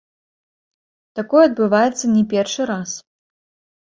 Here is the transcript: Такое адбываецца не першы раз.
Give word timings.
Такое 1.21 1.43
адбываецца 1.49 2.05
не 2.17 2.23
першы 2.35 2.61
раз. 2.75 2.89